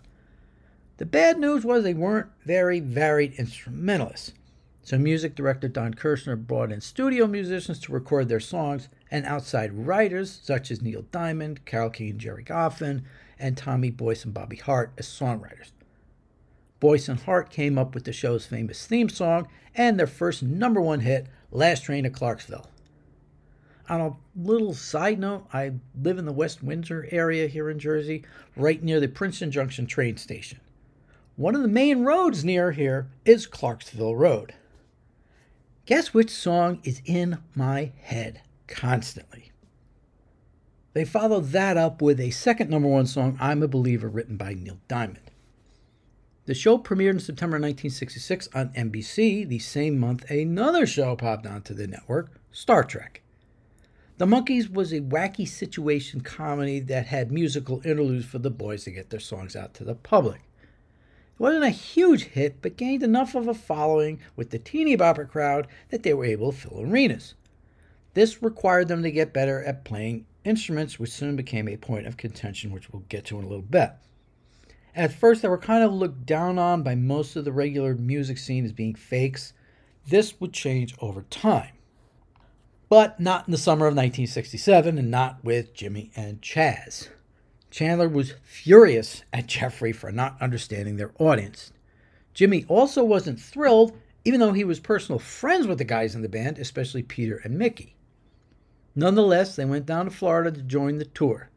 The 0.97 1.05
bad 1.05 1.39
news 1.39 1.65
was 1.65 1.83
they 1.83 1.93
weren't 1.93 2.29
very 2.45 2.79
varied 2.79 3.33
instrumentalists. 3.33 4.33
So, 4.81 4.97
music 4.97 5.35
director 5.35 5.67
Don 5.67 5.93
Kirshner 5.93 6.37
brought 6.37 6.71
in 6.71 6.79
studio 6.79 7.25
musicians 7.25 7.79
to 7.79 7.91
record 7.91 8.29
their 8.29 8.39
songs, 8.39 8.87
and 9.09 9.25
outside 9.25 9.73
writers 9.73 10.39
such 10.43 10.69
as 10.69 10.81
Neil 10.81 11.05
Diamond, 11.11 11.65
Carole 11.65 11.89
King, 11.89 12.17
Gerry 12.17 12.43
Goffin, 12.43 13.03
and 13.39 13.57
Tommy 13.57 13.89
Boyce 13.89 14.25
and 14.25 14.33
Bobby 14.33 14.57
Hart 14.57 14.91
as 14.97 15.07
songwriters. 15.07 15.71
Boyce 16.79 17.09
and 17.09 17.19
Hart 17.19 17.49
came 17.49 17.77
up 17.77 17.95
with 17.95 18.03
the 18.03 18.13
show's 18.13 18.45
famous 18.45 18.85
theme 18.85 19.09
song 19.09 19.47
and 19.73 19.99
their 19.99 20.07
first 20.07 20.43
number 20.43 20.81
one 20.81 21.01
hit, 21.01 21.27
Last 21.51 21.85
Train 21.85 22.03
to 22.03 22.09
Clarksville. 22.09 22.67
On 23.87 24.01
a 24.01 24.15
little 24.35 24.73
side 24.73 25.19
note, 25.19 25.45
I 25.53 25.73
live 26.01 26.17
in 26.17 26.25
the 26.25 26.31
West 26.31 26.63
Windsor 26.63 27.07
area 27.11 27.47
here 27.47 27.69
in 27.69 27.77
Jersey, 27.77 28.23
right 28.55 28.81
near 28.81 28.99
the 28.99 29.07
Princeton 29.07 29.51
Junction 29.51 29.85
train 29.85 30.17
station. 30.17 30.59
One 31.35 31.55
of 31.55 31.61
the 31.61 31.67
main 31.67 32.03
roads 32.03 32.43
near 32.43 32.71
here 32.71 33.07
is 33.25 33.45
Clarksville 33.45 34.15
Road. 34.15 34.53
Guess 35.85 36.13
which 36.13 36.31
song 36.31 36.79
is 36.83 37.01
in 37.05 37.39
my 37.53 37.91
head 38.01 38.41
constantly? 38.67 39.51
They 40.93 41.05
followed 41.05 41.49
that 41.49 41.77
up 41.77 42.01
with 42.01 42.19
a 42.19 42.31
second 42.31 42.69
number 42.69 42.87
one 42.87 43.05
song, 43.05 43.37
I'm 43.39 43.61
a 43.61 43.67
Believer, 43.67 44.07
written 44.07 44.37
by 44.37 44.53
Neil 44.53 44.79
Diamond. 44.87 45.29
The 46.45 46.53
show 46.53 46.77
premiered 46.77 47.11
in 47.11 47.19
September 47.19 47.55
1966 47.55 48.49
on 48.55 48.69
NBC. 48.69 49.47
The 49.47 49.59
same 49.59 49.99
month, 49.99 50.29
another 50.31 50.87
show 50.87 51.15
popped 51.15 51.45
onto 51.45 51.73
the 51.73 51.85
network, 51.85 52.31
Star 52.51 52.83
Trek. 52.83 53.21
The 54.17 54.25
Monkees 54.25 54.71
was 54.71 54.93
a 54.93 55.01
wacky 55.01 55.45
situation 55.45 56.21
comedy 56.21 56.79
that 56.79 57.07
had 57.07 57.33
musical 57.33 57.85
interludes 57.85 58.23
for 58.23 58.39
the 58.39 58.49
boys 58.49 58.85
to 58.85 58.91
get 58.91 59.09
their 59.09 59.19
songs 59.19 59.57
out 59.57 59.73
to 59.73 59.83
the 59.83 59.93
public. 59.93 60.39
It 60.57 61.39
wasn't 61.39 61.65
a 61.65 61.69
huge 61.69 62.23
hit, 62.23 62.61
but 62.61 62.77
gained 62.77 63.03
enough 63.03 63.35
of 63.35 63.49
a 63.49 63.53
following 63.53 64.21
with 64.37 64.51
the 64.51 64.59
teeny 64.59 64.95
bopper 64.95 65.27
crowd 65.27 65.67
that 65.89 66.03
they 66.03 66.13
were 66.13 66.23
able 66.23 66.53
to 66.53 66.57
fill 66.57 66.79
arenas. 66.79 67.33
This 68.13 68.41
required 68.41 68.87
them 68.87 69.03
to 69.03 69.11
get 69.11 69.33
better 69.33 69.61
at 69.61 69.83
playing 69.83 70.25
instruments, 70.45 70.97
which 70.97 71.11
soon 71.11 71.35
became 71.35 71.67
a 71.67 71.75
point 71.75 72.07
of 72.07 72.15
contention, 72.15 72.71
which 72.71 72.93
we'll 72.93 73.03
get 73.09 73.25
to 73.25 73.37
in 73.37 73.43
a 73.43 73.49
little 73.49 73.61
bit. 73.61 73.91
At 74.95 75.11
first, 75.11 75.41
they 75.41 75.49
were 75.49 75.57
kind 75.57 75.83
of 75.83 75.91
looked 75.91 76.25
down 76.25 76.57
on 76.57 76.83
by 76.83 76.95
most 76.95 77.35
of 77.35 77.43
the 77.43 77.51
regular 77.51 77.95
music 77.95 78.37
scene 78.37 78.63
as 78.63 78.71
being 78.71 78.95
fakes. 78.95 79.51
This 80.07 80.39
would 80.39 80.53
change 80.53 80.95
over 81.01 81.23
time 81.23 81.74
but 82.89 83.19
not 83.19 83.47
in 83.47 83.51
the 83.51 83.57
summer 83.57 83.87
of 83.87 83.93
1967 83.93 84.97
and 84.97 85.11
not 85.11 85.43
with 85.43 85.73
Jimi 85.73 86.11
and 86.15 86.41
Chas. 86.41 87.09
Chandler 87.71 88.07
was 88.07 88.35
furious 88.43 89.23
at 89.33 89.47
Jeffrey 89.47 89.91
for 89.91 90.11
not 90.11 90.41
understanding 90.41 90.97
their 90.97 91.11
audience. 91.19 91.73
Jimi 92.33 92.65
also 92.67 93.03
wasn't 93.03 93.39
thrilled, 93.39 93.97
even 94.23 94.39
though 94.39 94.53
he 94.53 94.63
was 94.63 94.79
personal 94.79 95.19
friends 95.19 95.67
with 95.67 95.77
the 95.77 95.83
guys 95.83 96.15
in 96.15 96.21
the 96.21 96.29
band, 96.29 96.59
especially 96.59 97.03
Peter 97.03 97.41
and 97.43 97.57
Micky. 97.57 97.95
Nonetheless, 98.95 99.55
they 99.55 99.65
went 99.65 99.85
down 99.85 100.05
to 100.05 100.11
Florida 100.11 100.51
to 100.51 100.61
join 100.61 100.97
the 100.97 101.05
tour. 101.05 101.49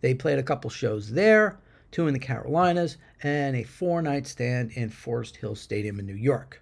They 0.00 0.14
played 0.14 0.38
a 0.38 0.42
couple 0.42 0.68
shows 0.68 1.12
there, 1.12 1.58
two 1.90 2.06
in 2.06 2.12
the 2.12 2.20
Carolinas, 2.20 2.98
and 3.22 3.56
a 3.56 3.62
four 3.62 4.02
night 4.02 4.26
stand 4.26 4.72
in 4.72 4.90
Forest 4.90 5.36
Hill 5.36 5.54
Stadium 5.54 5.98
in 5.98 6.06
New 6.06 6.14
York. 6.14 6.60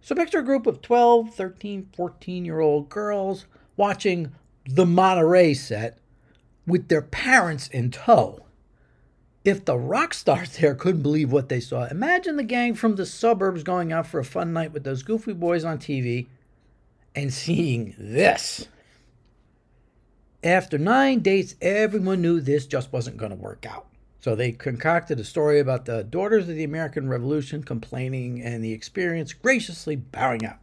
So 0.00 0.14
picture 0.14 0.38
a 0.38 0.44
group 0.44 0.66
of 0.66 0.82
12, 0.82 1.34
13, 1.34 1.88
14 1.94 2.44
year 2.44 2.60
old 2.60 2.88
girls 2.88 3.46
watching 3.76 4.32
the 4.66 4.86
Monterey 4.86 5.54
set 5.54 5.98
with 6.66 6.88
their 6.88 7.02
parents 7.02 7.68
in 7.68 7.90
tow. 7.90 8.44
If 9.44 9.64
the 9.64 9.78
rock 9.78 10.14
stars 10.14 10.58
there 10.58 10.74
couldn't 10.74 11.02
believe 11.02 11.32
what 11.32 11.48
they 11.48 11.60
saw, 11.60 11.86
imagine 11.86 12.36
the 12.36 12.42
gang 12.42 12.74
from 12.74 12.96
the 12.96 13.06
suburbs 13.06 13.62
going 13.62 13.92
out 13.92 14.06
for 14.06 14.20
a 14.20 14.24
fun 14.24 14.52
night 14.52 14.72
with 14.72 14.84
those 14.84 15.02
goofy 15.02 15.32
boys 15.32 15.64
on 15.64 15.78
TV 15.78 16.26
and 17.14 17.32
seeing 17.32 17.94
this. 17.98 18.68
After 20.42 20.78
nine 20.78 21.20
dates, 21.20 21.54
everyone 21.60 22.22
knew 22.22 22.40
this 22.40 22.66
just 22.66 22.92
wasn't 22.92 23.18
going 23.18 23.30
to 23.30 23.36
work 23.36 23.66
out. 23.66 23.86
So 24.20 24.34
they 24.34 24.52
concocted 24.52 25.18
a 25.18 25.24
story 25.24 25.60
about 25.60 25.86
the 25.86 26.04
daughters 26.04 26.48
of 26.48 26.54
the 26.54 26.64
American 26.64 27.08
Revolution 27.08 27.62
complaining 27.62 28.42
and 28.42 28.62
the 28.62 28.72
experience 28.72 29.32
graciously 29.32 29.96
bowing 29.96 30.44
out. 30.44 30.58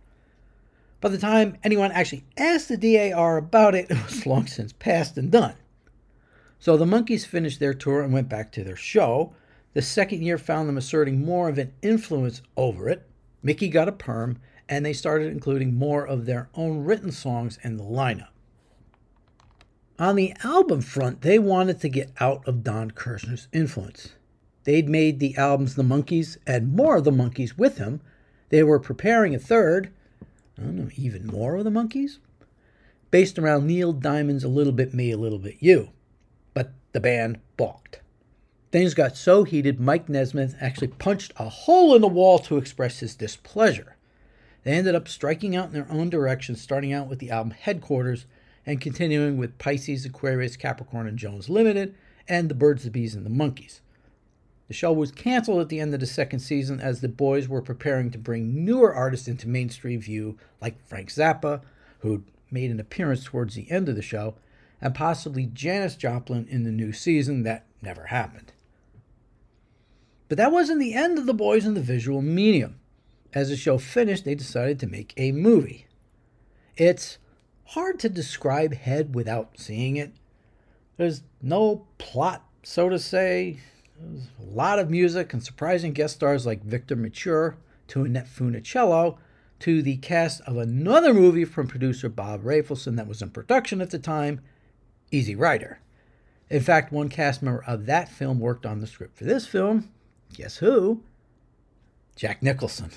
By 1.02 1.10
the 1.10 1.18
time 1.18 1.58
anyone 1.64 1.92
actually 1.92 2.24
asked 2.38 2.70
the 2.70 2.78
DAR 2.78 3.38
about 3.38 3.74
it, 3.74 3.88
it 3.90 4.06
was 4.06 4.26
long 4.28 4.46
since 4.46 4.74
past 4.74 5.18
and 5.18 5.32
done. 5.32 5.56
So 6.60 6.78
the 6.78 6.86
Monkees 6.86 7.26
finished 7.26 7.60
their 7.60 7.74
tour 7.74 8.02
and 8.02 8.14
went 8.14 8.30
back 8.30 8.52
to 8.54 8.64
their 8.64 8.76
show. 8.76 9.34
The 9.74 9.82
second 9.82 10.22
year 10.22 10.38
found 10.38 10.70
them 10.70 10.78
asserting 10.78 11.24
more 11.24 11.50
of 11.50 11.58
an 11.58 11.74
influence 11.82 12.42
over 12.56 12.90
it. 12.90 13.08
Micky 13.44 13.70
got 13.70 13.88
a 13.88 13.92
perm, 13.92 14.40
and 14.70 14.86
they 14.86 14.94
started 14.94 15.32
including 15.32 15.76
more 15.76 16.06
of 16.06 16.26
their 16.26 16.50
own 16.56 16.84
written 16.84 17.12
songs 17.12 17.58
in 17.64 17.78
the 17.78 17.84
lineup. 17.84 18.30
On 20.00 20.16
the 20.16 20.36
album 20.44 20.82
front, 20.82 21.22
they 21.22 21.39
wanted 21.39 21.82
to 21.82 21.89
get 21.89 22.12
out 22.20 22.48
of 22.48 22.63
Don 22.63 22.92
Kirshner's 22.92 23.48
influence. 23.51 24.10
They'd 24.63 24.88
made 24.88 25.20
the 25.20 25.36
albums 25.38 25.74
The 25.74 25.84
Monkees 25.84 26.38
and 26.46 26.75
more 26.75 26.98
of 26.98 27.04
The 27.04 27.12
Monkees 27.12 27.58
with 27.58 27.80
him. 27.80 28.01
They 28.50 28.62
were 28.62 28.80
preparing 28.80 29.34
a 29.34 29.39
third, 29.39 29.92
I 30.58 30.62
don't 30.62 30.75
know, 30.75 30.89
even 30.96 31.25
more 31.25 31.56
of 31.56 31.63
The 31.63 31.72
Monkees, 31.72 32.20
based 33.10 33.39
around 33.39 33.66
Neil 33.66 33.92
Diamond's 33.92 34.44
A 34.44 34.50
Little 34.50 34.74
Bit 34.74 34.94
Me, 34.94 35.12
A 35.12 35.18
Little 35.18 35.39
Bit 35.39 35.58
You. 35.60 35.89
But 36.54 36.74
the 36.92 37.00
band 37.00 37.39
balked. 37.56 38.01
Things 38.72 38.94
got 38.94 39.18
so 39.18 39.46
heated, 39.46 39.80
Mike 39.80 40.10
Nesmith 40.10 40.56
actually 40.62 40.89
punched 40.89 41.34
a 41.38 41.50
hole 41.50 41.96
in 41.96 42.01
the 42.01 42.08
wall 42.08 42.38
to 42.39 42.58
express 42.58 43.00
his 43.00 43.16
displeasure. 43.16 43.96
They 44.63 44.74
ended 44.74 44.94
up 44.94 45.08
striking 45.08 45.56
out 45.56 45.68
in 45.68 45.74
their 45.74 45.89
own 45.89 46.12
direction, 46.12 46.56
starting 46.56 46.94
out 46.94 47.08
with 47.08 47.18
the 47.18 47.32
album 47.32 47.51
Headquarters 47.51 48.27
and 48.68 48.82
continuing 48.82 49.38
with 49.38 49.58
Pisces, 49.58 50.06
Aquarius, 50.06 50.58
Capricorn, 50.58 51.08
and 51.08 51.18
Jones 51.18 51.50
Limited, 51.50 51.96
and 52.28 52.50
the 52.50 52.54
Birds, 52.54 52.84
the 52.84 52.92
Bees, 52.92 53.16
and 53.16 53.26
the 53.26 53.30
Monkees. 53.30 53.80
The 54.68 54.74
show 54.74 54.92
was 54.92 55.14
canceled 55.14 55.62
at 55.62 55.70
the 55.70 55.80
end 55.80 55.94
of 55.94 56.02
the 56.02 56.06
second 56.06 56.42
season 56.42 56.82
as 56.82 57.00
the 57.00 57.08
boys 57.08 57.48
were 57.48 57.62
preparing 57.62 58.12
to 58.12 58.18
bring 58.18 58.66
newer 58.66 58.94
artists 58.94 59.30
into 59.30 59.48
mainstream 59.48 60.02
view, 60.02 60.38
like 60.62 60.86
Frank 60.86 61.10
Zappa, 61.10 61.62
who 62.00 62.26
made 62.52 62.70
an 62.70 62.82
appearance 62.82 63.24
towards 63.24 63.56
the 63.56 63.72
end 63.72 63.88
of 63.88 63.96
the 63.96 64.02
show, 64.02 64.36
and 64.82 64.94
possibly 64.94 65.46
Janis 65.46 65.96
Joplin 65.96 66.46
in 66.50 66.64
the 66.64 66.72
new 66.72 66.92
season 66.92 67.44
that 67.44 67.66
never 67.82 68.08
happened. 68.08 68.52
But 70.28 70.38
that 70.38 70.52
wasn't 70.52 70.82
the 70.82 70.94
end 70.94 71.18
of 71.18 71.26
the 71.26 71.34
boys 71.34 71.66
in 71.66 71.74
the 71.74 71.82
visual 71.82 72.22
medium. 72.22 72.80
As 73.34 73.48
the 73.48 73.56
show 73.56 73.78
finished, 73.78 74.26
they 74.26 74.36
decided 74.36 74.78
to 74.80 74.88
make 74.88 75.14
a 75.16 75.32
movie. 75.32 75.88
It's 76.76 77.18
hard 77.68 78.00
to 78.00 78.10
describe 78.10 78.74
Head 78.74 79.14
without 79.14 79.52
seeing 79.58 79.98
it. 79.98 80.14
There's 80.98 81.24
no 81.42 81.86
plot, 81.98 82.44
so 82.64 82.90
to 82.90 82.98
say. 82.98 83.60
There's 84.00 84.28
a 84.40 84.56
lot 84.56 84.80
of 84.80 84.90
music 84.90 85.34
and 85.34 85.44
surprising 85.44 85.94
guest 85.94 86.16
stars 86.16 86.46
like 86.46 86.64
Victor 86.64 86.96
Mature 86.96 87.58
to 87.88 88.04
Annette 88.04 88.28
Funicello 88.28 89.18
to 89.60 89.82
the 89.82 89.98
cast 89.98 90.42
of 90.42 90.58
another 90.58 91.14
movie 91.14 91.46
from 91.46 91.68
producer 91.68 92.10
Bob 92.10 92.44
Rafelson 92.44 92.96
that 92.96 93.08
was 93.08 93.22
in 93.22 93.32
production 93.32 93.82
at 93.82 93.90
the 93.90 94.00
time, 94.00 94.42
Easy 95.12 95.36
Rider. 95.36 95.80
In 96.50 96.62
fact, 96.62 96.92
one 96.92 97.10
cast 97.10 97.42
member 97.42 97.64
of 97.66 97.86
that 97.88 98.10
film 98.10 98.40
worked 98.40 98.66
on 98.66 98.80
the 98.80 98.88
script 98.88 99.18
for 99.18 99.26
this 99.26 99.48
film. 99.48 99.90
Guess 100.34 100.58
who? 100.58 101.02
Jack 102.16 102.42
Nicholson. 102.42 102.92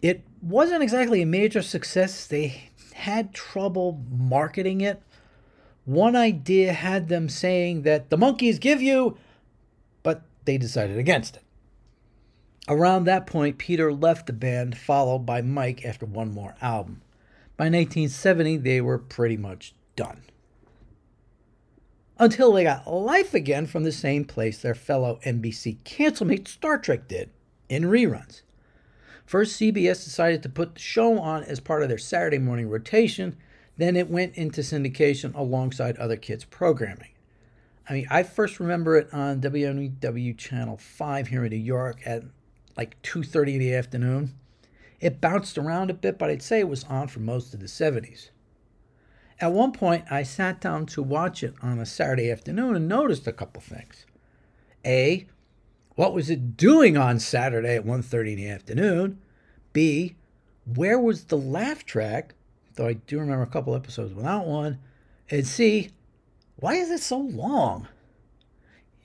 It 0.00 0.22
wasn't 0.40 0.82
exactly 0.82 1.22
a 1.22 1.26
major 1.26 1.62
success. 1.62 2.26
They 2.26 2.70
had 2.98 3.32
trouble 3.32 4.04
marketing 4.10 4.80
it. 4.80 5.02
One 5.84 6.14
idea 6.16 6.72
had 6.72 7.08
them 7.08 7.28
saying 7.28 7.82
that 7.82 8.10
the 8.10 8.18
Monkees 8.18 8.60
give 8.60 8.82
you, 8.82 9.16
but 10.02 10.22
they 10.44 10.58
decided 10.58 10.98
against 10.98 11.36
it. 11.36 11.42
Around 12.68 13.04
that 13.04 13.26
point, 13.26 13.56
Peter 13.56 13.92
left 13.92 14.26
the 14.26 14.34
band, 14.34 14.76
followed 14.76 15.20
by 15.20 15.40
Mike 15.40 15.84
after 15.86 16.04
one 16.04 16.34
more 16.34 16.54
album. 16.60 17.00
By 17.56 17.64
1970, 17.64 18.58
they 18.58 18.80
were 18.80 18.98
pretty 18.98 19.38
much 19.38 19.74
done. 19.96 20.22
Until 22.18 22.52
they 22.52 22.64
got 22.64 22.86
life 22.86 23.32
again 23.32 23.66
from 23.66 23.84
the 23.84 23.92
same 23.92 24.24
place 24.24 24.60
their 24.60 24.74
fellow 24.74 25.18
NBC 25.24 25.78
cancelmate 25.84 26.48
Star 26.48 26.76
Trek 26.76 27.08
did, 27.08 27.30
in 27.68 27.84
reruns. 27.84 28.42
First, 29.28 29.60
CBS 29.60 30.04
decided 30.04 30.42
to 30.42 30.48
put 30.48 30.74
the 30.74 30.80
show 30.80 31.18
on 31.18 31.44
as 31.44 31.60
part 31.60 31.82
of 31.82 31.90
their 31.90 31.98
Saturday 31.98 32.38
morning 32.38 32.66
rotation, 32.70 33.36
then 33.76 33.94
it 33.94 34.08
went 34.08 34.34
into 34.36 34.62
syndication 34.62 35.34
alongside 35.34 35.98
other 35.98 36.16
kids' 36.16 36.46
programming. 36.46 37.10
I 37.86 37.92
mean, 37.92 38.06
I 38.10 38.22
first 38.22 38.58
remember 38.58 38.96
it 38.96 39.12
on 39.12 39.42
WNEW 39.42 40.38
Channel 40.38 40.78
5 40.78 41.28
here 41.28 41.44
in 41.44 41.50
New 41.50 41.58
York 41.58 42.00
at 42.06 42.22
like 42.74 42.96
2:30 43.02 43.52
in 43.52 43.58
the 43.58 43.74
afternoon. 43.74 44.32
It 44.98 45.20
bounced 45.20 45.58
around 45.58 45.90
a 45.90 45.94
bit, 45.94 46.16
but 46.16 46.30
I'd 46.30 46.40
say 46.40 46.60
it 46.60 46.68
was 46.70 46.84
on 46.84 47.08
for 47.08 47.20
most 47.20 47.52
of 47.52 47.60
the 47.60 47.66
70s. 47.66 48.30
At 49.40 49.52
one 49.52 49.72
point, 49.72 50.10
I 50.10 50.22
sat 50.22 50.58
down 50.58 50.86
to 50.86 51.02
watch 51.02 51.42
it 51.42 51.52
on 51.60 51.78
a 51.78 51.84
Saturday 51.84 52.30
afternoon 52.30 52.74
and 52.74 52.88
noticed 52.88 53.26
a 53.26 53.32
couple 53.32 53.60
things. 53.60 54.06
A, 54.86 55.26
what 55.98 56.14
was 56.14 56.30
it 56.30 56.56
doing 56.56 56.96
on 56.96 57.18
Saturday 57.18 57.74
at 57.74 57.84
1:30 57.84 58.34
in 58.34 58.36
the 58.36 58.48
afternoon? 58.48 59.18
B, 59.72 60.14
where 60.64 60.96
was 60.96 61.24
the 61.24 61.36
laugh 61.36 61.84
track? 61.84 62.36
Though 62.76 62.86
I 62.86 62.92
do 62.92 63.18
remember 63.18 63.42
a 63.42 63.48
couple 63.48 63.74
episodes 63.74 64.14
without 64.14 64.46
one. 64.46 64.78
And 65.28 65.44
C, 65.44 65.90
why 66.54 66.74
is 66.74 66.88
it 66.92 67.00
so 67.00 67.18
long? 67.18 67.88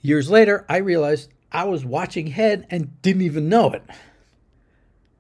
Years 0.03 0.29
later, 0.29 0.67
I 0.69 0.77
realized 0.77 1.33
I 1.51 1.63
was 1.63 1.83
watching 1.83 2.27
Head 2.27 2.67
and 2.69 3.01
didn't 3.01 3.23
even 3.23 3.50
know 3.50 3.71
it. 3.71 3.81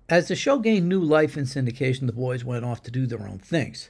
As 0.07 0.27
the 0.27 0.35
show 0.35 0.59
gained 0.59 0.87
new 0.87 1.01
life 1.01 1.35
in 1.35 1.45
syndication, 1.45 2.05
the 2.05 2.13
boys 2.13 2.45
went 2.45 2.65
off 2.65 2.83
to 2.83 2.91
do 2.91 3.07
their 3.07 3.27
own 3.27 3.39
things. 3.39 3.89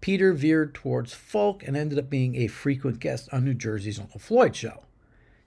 Peter 0.00 0.32
veered 0.32 0.72
towards 0.72 1.12
folk 1.12 1.66
and 1.66 1.76
ended 1.76 1.98
up 1.98 2.08
being 2.08 2.36
a 2.36 2.46
frequent 2.46 3.00
guest 3.00 3.28
on 3.32 3.44
New 3.44 3.54
Jersey's 3.54 3.98
Uncle 3.98 4.20
Floyd 4.20 4.54
show. 4.54 4.84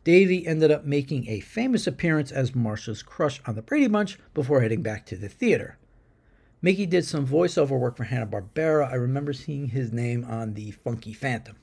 Davy 0.08 0.48
ended 0.48 0.72
up 0.72 0.86
making 0.86 1.28
a 1.28 1.42
famous 1.42 1.86
appearance 1.86 2.32
as 2.32 2.56
Marcia's 2.56 3.04
crush 3.04 3.42
on 3.46 3.56
the 3.56 3.62
Brady 3.62 3.88
Bunch 3.88 4.18
before 4.34 4.62
heading 4.62 4.82
back 4.82 5.06
to 5.08 5.18
the 5.18 5.28
theater. 5.28 5.78
Micky 6.62 6.86
did 6.86 7.04
some 7.04 7.28
voiceover 7.28 7.78
work 7.78 7.98
for 7.98 8.06
Hanna-Barbera. 8.06 8.90
I 8.90 8.96
remember 8.96 9.34
seeing 9.34 9.68
his 9.68 9.92
name 9.92 10.24
on 10.24 10.54
the 10.54 10.72
Funky 10.72 11.12
Phantom. 11.12 11.58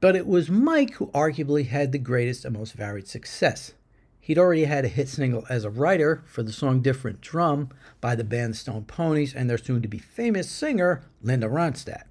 But 0.00 0.16
it 0.16 0.26
was 0.26 0.48
Mike 0.48 0.94
who 0.94 1.08
arguably 1.08 1.66
had 1.66 1.92
the 1.92 1.98
greatest 1.98 2.46
and 2.46 2.56
most 2.56 2.72
varied 2.72 3.06
success. 3.06 3.74
He'd 4.18 4.38
already 4.38 4.64
had 4.64 4.86
a 4.86 4.88
hit 4.88 5.08
single 5.10 5.44
as 5.50 5.64
a 5.64 5.70
writer 5.70 6.22
for 6.24 6.42
the 6.42 6.54
song 6.54 6.80
Different 6.80 7.20
Drum 7.20 7.68
by 8.00 8.14
the 8.14 8.24
band 8.24 8.56
Stone 8.56 8.86
Poneys 8.86 9.34
and 9.36 9.50
their 9.50 9.58
soon 9.58 9.82
to 9.82 9.88
be 9.88 9.98
famous 9.98 10.50
singer, 10.50 11.02
Linda 11.20 11.48
Ronstadt. 11.48 12.04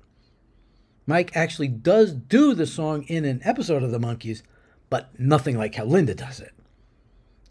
Mike 1.07 1.35
actually 1.35 1.69
does 1.69 2.13
do 2.13 2.53
the 2.53 2.67
song 2.67 3.05
in 3.05 3.25
an 3.25 3.41
episode 3.43 3.81
of 3.81 3.89
The 3.89 3.99
Monkees, 3.99 4.43
but 4.89 5.17
nothing 5.19 5.57
like 5.57 5.75
how 5.75 5.85
Linda 5.85 6.15
does 6.15 6.39
it. 6.39 6.53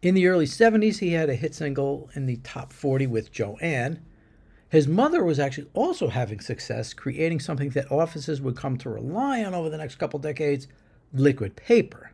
In 0.02 0.14
the 0.14 0.26
early 0.26 0.46
70s, 0.46 0.98
he 0.98 1.12
had 1.12 1.28
a 1.28 1.34
hit 1.34 1.54
single 1.54 2.10
in 2.14 2.26
the 2.26 2.36
top 2.36 2.72
40 2.72 3.06
with 3.06 3.32
Joanne. 3.32 4.00
His 4.68 4.86
mother 4.86 5.24
was 5.24 5.38
actually 5.38 5.68
also 5.74 6.08
having 6.08 6.40
success, 6.40 6.92
creating 6.92 7.40
something 7.40 7.70
that 7.70 7.90
offices 7.90 8.40
would 8.40 8.56
come 8.56 8.76
to 8.78 8.90
rely 8.90 9.42
on 9.42 9.54
over 9.54 9.70
the 9.70 9.78
next 9.78 9.96
couple 9.96 10.18
decades 10.18 10.68
liquid 11.12 11.56
paper. 11.56 12.12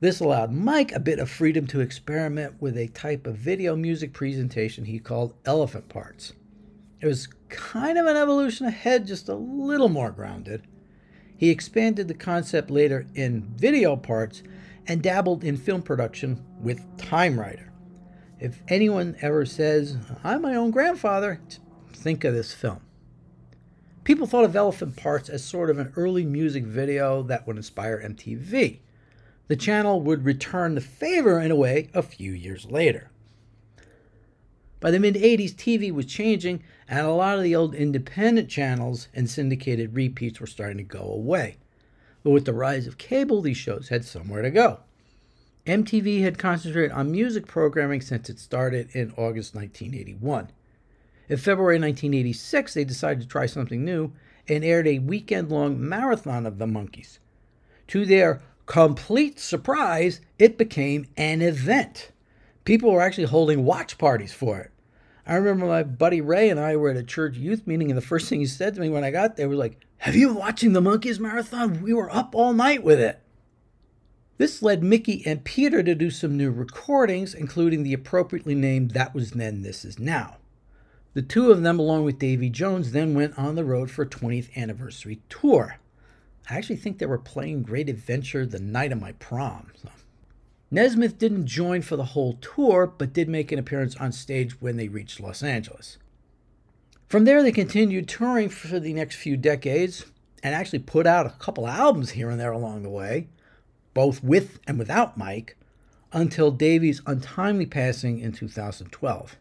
This 0.00 0.20
allowed 0.20 0.52
Mike 0.52 0.92
a 0.92 1.00
bit 1.00 1.18
of 1.18 1.30
freedom 1.30 1.66
to 1.68 1.80
experiment 1.80 2.54
with 2.60 2.76
a 2.76 2.88
type 2.88 3.26
of 3.26 3.36
video 3.36 3.76
music 3.76 4.12
presentation 4.12 4.86
he 4.86 4.98
called 4.98 5.34
elephant 5.44 5.88
parts. 5.88 6.32
It 7.00 7.06
was 7.06 7.28
kind 7.48 7.98
of 7.98 8.06
an 8.06 8.16
evolution 8.16 8.66
ahead, 8.66 9.06
just 9.06 9.28
a 9.28 9.34
little 9.34 9.88
more 9.88 10.10
grounded. 10.10 10.66
He 11.36 11.50
expanded 11.50 12.08
the 12.08 12.14
concept 12.14 12.70
later 12.70 13.06
in 13.14 13.42
video 13.56 13.96
parts 13.96 14.42
and 14.90 15.02
dabbled 15.02 15.44
in 15.44 15.56
film 15.56 15.82
production 15.82 16.44
with 16.60 16.84
Time 16.98 17.38
Rider. 17.38 17.72
If 18.40 18.60
anyone 18.66 19.16
ever 19.22 19.46
says, 19.46 19.96
I'm 20.24 20.42
my 20.42 20.56
own 20.56 20.72
grandfather, 20.72 21.40
think 21.92 22.24
of 22.24 22.34
this 22.34 22.52
film. 22.52 22.80
People 24.02 24.26
thought 24.26 24.44
of 24.44 24.56
Elephant 24.56 24.96
Parts 24.96 25.28
as 25.28 25.44
sort 25.44 25.70
of 25.70 25.78
an 25.78 25.92
early 25.94 26.24
music 26.24 26.64
video 26.64 27.22
that 27.22 27.46
would 27.46 27.56
inspire 27.56 28.02
MTV 28.02 28.80
the 29.46 29.56
channel 29.56 30.00
would 30.00 30.24
return 30.24 30.76
the 30.76 30.80
favor 30.80 31.40
in 31.40 31.50
a 31.50 31.56
way 31.56 31.88
a 31.92 32.02
few 32.02 32.30
years 32.30 32.66
later. 32.66 33.10
By 34.78 34.92
the 34.92 35.00
mid 35.00 35.16
80s, 35.16 35.54
TV 35.54 35.90
was 35.90 36.06
changing, 36.06 36.62
and 36.88 37.04
a 37.04 37.10
lot 37.10 37.36
of 37.36 37.42
the 37.42 37.56
old 37.56 37.74
independent 37.74 38.48
channels 38.48 39.08
and 39.12 39.28
syndicated 39.28 39.96
repeats 39.96 40.38
were 40.38 40.46
starting 40.46 40.76
to 40.76 40.84
go 40.84 41.02
away. 41.02 41.56
But 42.22 42.30
with 42.30 42.44
the 42.44 42.52
rise 42.52 42.86
of 42.86 42.98
cable, 42.98 43.40
these 43.40 43.56
shows 43.56 43.88
had 43.88 44.04
somewhere 44.04 44.42
to 44.42 44.50
go. 44.50 44.80
MTV 45.66 46.22
had 46.22 46.38
concentrated 46.38 46.92
on 46.92 47.12
music 47.12 47.46
programming 47.46 48.00
since 48.00 48.28
it 48.28 48.38
started 48.38 48.90
in 48.92 49.12
August 49.12 49.54
1981. 49.54 50.50
In 51.28 51.36
February 51.36 51.78
1986, 51.78 52.74
they 52.74 52.84
decided 52.84 53.20
to 53.22 53.28
try 53.28 53.46
something 53.46 53.84
new 53.84 54.12
and 54.48 54.64
aired 54.64 54.88
a 54.88 54.98
weekend 54.98 55.50
long 55.50 55.80
marathon 55.80 56.46
of 56.46 56.58
the 56.58 56.66
Monkees. 56.66 57.18
To 57.88 58.04
their 58.04 58.42
complete 58.66 59.38
surprise, 59.38 60.20
it 60.38 60.58
became 60.58 61.06
an 61.16 61.42
event. 61.42 62.10
People 62.64 62.90
were 62.90 63.00
actually 63.00 63.24
holding 63.24 63.64
watch 63.64 63.98
parties 63.98 64.32
for 64.32 64.58
it. 64.58 64.70
I 65.26 65.36
remember 65.36 65.66
my 65.66 65.82
buddy 65.82 66.20
Ray 66.20 66.50
and 66.50 66.58
I 66.58 66.76
were 66.76 66.90
at 66.90 66.96
a 66.96 67.02
church 67.02 67.36
youth 67.36 67.66
meeting, 67.66 67.90
and 67.90 67.98
the 67.98 68.02
first 68.02 68.28
thing 68.28 68.40
he 68.40 68.46
said 68.46 68.74
to 68.74 68.80
me 68.80 68.88
when 68.88 69.04
I 69.04 69.10
got 69.10 69.36
there 69.36 69.48
was 69.48 69.58
like, 69.58 69.86
Have 70.04 70.16
you 70.16 70.28
been 70.28 70.36
watching 70.36 70.72
the 70.72 70.80
Monkees 70.80 71.20
Marathon? 71.20 71.82
We 71.82 71.92
were 71.92 72.10
up 72.10 72.34
all 72.34 72.54
night 72.54 72.82
with 72.82 72.98
it. 72.98 73.20
This 74.38 74.62
led 74.62 74.82
Micky 74.82 75.22
and 75.26 75.44
Peter 75.44 75.82
to 75.82 75.94
do 75.94 76.08
some 76.08 76.38
new 76.38 76.50
recordings, 76.50 77.34
including 77.34 77.82
the 77.82 77.92
appropriately 77.92 78.54
named 78.54 78.92
That 78.92 79.14
Was 79.14 79.32
Then, 79.32 79.60
This 79.60 79.84
Is 79.84 79.98
Now. 79.98 80.38
The 81.12 81.20
two 81.20 81.50
of 81.50 81.60
them, 81.60 81.78
along 81.78 82.04
with 82.04 82.18
Davy 82.18 82.48
Jones, 82.48 82.92
then 82.92 83.12
went 83.12 83.38
on 83.38 83.56
the 83.56 83.64
road 83.64 83.90
for 83.90 84.00
a 84.00 84.08
20th 84.08 84.56
anniversary 84.56 85.20
tour. 85.28 85.76
I 86.48 86.56
actually 86.56 86.76
think 86.76 86.96
they 86.96 87.04
were 87.04 87.18
playing 87.18 87.62
Great 87.62 87.90
Adventure 87.90 88.46
the 88.46 88.58
night 88.58 88.92
of 88.92 89.00
my 89.02 89.12
prom. 89.12 89.70
So. 89.82 89.90
Nesmith 90.70 91.18
didn't 91.18 91.44
join 91.44 91.82
for 91.82 91.96
the 91.96 92.04
whole 92.04 92.38
tour, 92.40 92.86
but 92.86 93.12
did 93.12 93.28
make 93.28 93.52
an 93.52 93.58
appearance 93.58 93.96
on 93.96 94.12
stage 94.12 94.62
when 94.62 94.78
they 94.78 94.88
reached 94.88 95.20
Los 95.20 95.42
Angeles. 95.42 95.98
From 97.10 97.24
there, 97.24 97.42
they 97.42 97.50
continued 97.50 98.06
touring 98.06 98.50
for 98.50 98.78
the 98.78 98.92
next 98.92 99.16
few 99.16 99.36
decades 99.36 100.04
and 100.44 100.54
actually 100.54 100.78
put 100.78 101.08
out 101.08 101.26
a 101.26 101.30
couple 101.40 101.66
albums 101.66 102.10
here 102.10 102.30
and 102.30 102.38
there 102.38 102.52
along 102.52 102.84
the 102.84 102.88
way, 102.88 103.26
both 103.94 104.22
with 104.22 104.60
and 104.68 104.78
without 104.78 105.18
Mike, 105.18 105.56
until 106.12 106.52
Davy's 106.52 107.02
untimely 107.06 107.66
passing 107.66 108.20
in 108.20 108.30
2012. 108.30 109.36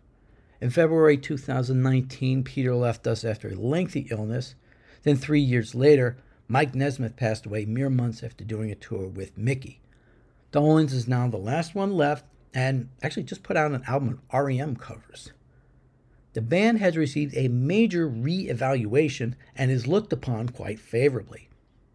In 0.60 0.72
February 0.72 1.16
2019, 1.16 2.44
Peter 2.44 2.74
left 2.74 3.06
us 3.06 3.24
after 3.24 3.50
a 3.50 3.56
lengthy 3.56 4.08
illness. 4.10 4.56
Then, 5.04 5.16
three 5.16 5.40
years 5.40 5.76
later, 5.76 6.18
Mike 6.48 6.74
Nesmith 6.74 7.18
passed 7.18 7.46
away 7.46 7.66
mere 7.66 7.92
months 7.92 8.24
after 8.24 8.44
doing 8.44 8.72
a 8.72 8.76
tour 8.76 9.08
with 9.08 9.38
Micky. 9.38 9.80
Dolenz 10.52 10.92
is 10.92 11.08
now 11.08 11.28
the 11.28 11.38
last 11.38 11.76
one 11.76 11.92
left 11.92 12.26
and 12.52 12.90
actually 13.04 13.22
just 13.22 13.44
put 13.44 13.58
out 13.58 13.74
an 13.74 13.84
album 13.86 14.22
of 14.32 14.44
REM 14.44 14.76
covers. 14.76 15.34
The 16.34 16.42
band 16.42 16.80
has 16.80 16.96
received 16.96 17.36
a 17.36 17.48
major 17.48 18.08
re 18.08 18.48
evaluation 18.50 19.36
and 19.56 19.72
is 19.72 19.88
looked 19.88 20.14
upon 20.14 20.50
quite 20.50 20.80
favorably. 20.80 21.50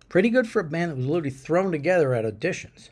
Pretty 0.09 0.31
good 0.31 0.49
for 0.49 0.61
a 0.61 0.65
band 0.65 0.91
that 0.91 0.97
was 0.97 1.07
literally 1.07 1.31
thrown 1.31 1.71
together 1.73 2.15
at 2.15 2.25
auditions. 2.25 2.89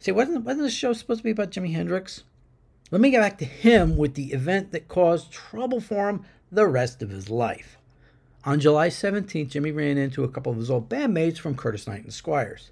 See, 0.00 0.12
wasn't, 0.12 0.44
wasn't 0.44 0.64
this 0.64 0.72
show 0.72 0.92
supposed 0.92 1.20
to 1.20 1.24
be 1.24 1.30
about 1.30 1.50
Jimi 1.50 1.72
Hendrix? 1.72 2.22
Let 2.90 3.00
me 3.00 3.10
get 3.10 3.20
back 3.20 3.38
to 3.38 3.44
him 3.44 3.96
with 3.96 4.14
the 4.14 4.32
event 4.32 4.72
that 4.72 4.88
caused 4.88 5.32
trouble 5.32 5.80
for 5.80 6.08
him 6.08 6.24
the 6.50 6.66
rest 6.66 7.02
of 7.02 7.10
his 7.10 7.28
life. 7.28 7.76
On 8.44 8.60
July 8.60 8.88
17th, 8.88 9.50
Jimi 9.50 9.74
ran 9.74 9.98
into 9.98 10.24
a 10.24 10.28
couple 10.28 10.52
of 10.52 10.58
his 10.58 10.70
old 10.70 10.88
bandmates 10.88 11.38
from 11.38 11.56
Curtis 11.56 11.86
Knight 11.86 12.04
and 12.04 12.12
Squires. 12.12 12.70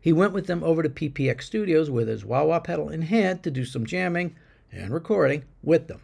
He 0.00 0.12
went 0.12 0.32
with 0.32 0.46
them 0.46 0.62
over 0.62 0.82
to 0.82 0.88
PPX 0.88 1.42
Studios 1.42 1.90
with 1.90 2.08
his 2.08 2.24
wah 2.24 2.44
wah 2.44 2.60
pedal 2.60 2.88
in 2.88 3.02
hand 3.02 3.42
to 3.42 3.50
do 3.50 3.64
some 3.64 3.86
jamming 3.86 4.36
and 4.72 4.92
recording 4.92 5.44
with 5.62 5.88
them. 5.88 6.00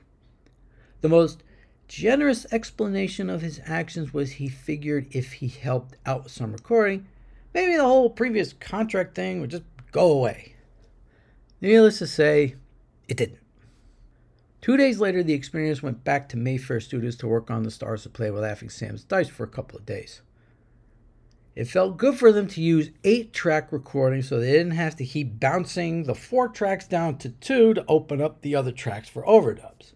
The 1.00 1.08
most 1.08 1.42
generous 1.88 2.46
explanation 2.52 3.28
of 3.28 3.42
his 3.42 3.60
actions 3.66 4.14
was 4.14 4.32
he 4.32 4.48
figured 4.48 5.08
if 5.10 5.34
he 5.34 5.48
helped 5.48 5.96
out 6.06 6.24
with 6.24 6.32
some 6.32 6.52
recording, 6.52 7.06
maybe 7.52 7.76
the 7.76 7.84
whole 7.84 8.10
previous 8.10 8.52
contract 8.52 9.14
thing 9.14 9.40
would 9.40 9.50
just 9.50 9.64
go 9.90 10.10
away. 10.10 10.54
Needless 11.60 11.98
to 11.98 12.06
say, 12.06 12.56
it 13.08 13.16
didn't. 13.16 13.38
Two 14.60 14.76
days 14.76 15.00
later, 15.00 15.22
the 15.22 15.34
experience 15.34 15.82
went 15.82 16.04
back 16.04 16.28
to 16.28 16.36
Mayfair 16.36 16.80
Studios 16.80 17.16
to 17.16 17.26
work 17.26 17.50
on 17.50 17.64
the 17.64 17.70
Stars 17.70 18.04
to 18.04 18.08
Play 18.08 18.30
with 18.30 18.42
Laughing 18.42 18.70
Sam's 18.70 19.04
Dice 19.04 19.28
for 19.28 19.44
a 19.44 19.48
couple 19.48 19.76
of 19.76 19.84
days. 19.84 20.22
It 21.54 21.66
felt 21.66 21.98
good 21.98 22.18
for 22.18 22.32
them 22.32 22.46
to 22.48 22.62
use 22.62 22.90
eight 23.04 23.32
track 23.32 23.72
recordings 23.72 24.28
so 24.28 24.38
they 24.38 24.52
didn't 24.52 24.72
have 24.72 24.96
to 24.96 25.04
keep 25.04 25.38
bouncing 25.38 26.04
the 26.04 26.14
four 26.14 26.48
tracks 26.48 26.86
down 26.86 27.18
to 27.18 27.28
two 27.28 27.74
to 27.74 27.84
open 27.88 28.22
up 28.22 28.40
the 28.40 28.54
other 28.54 28.72
tracks 28.72 29.08
for 29.08 29.24
overdubs. 29.24 29.92